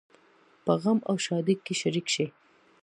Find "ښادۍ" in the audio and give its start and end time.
1.25-1.55